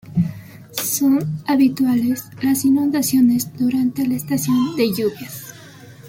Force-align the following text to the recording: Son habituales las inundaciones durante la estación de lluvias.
Son 0.71 1.19
habituales 1.45 2.31
las 2.41 2.65
inundaciones 2.65 3.55
durante 3.55 4.07
la 4.07 4.15
estación 4.15 4.75
de 4.75 4.87
lluvias. 4.91 5.53